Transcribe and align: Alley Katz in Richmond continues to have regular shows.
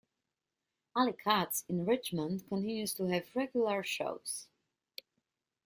Alley 0.97 1.13
Katz 1.13 1.63
in 1.69 1.85
Richmond 1.85 2.47
continues 2.49 2.91
to 2.95 3.05
have 3.05 3.35
regular 3.35 3.83
shows. 3.83 4.47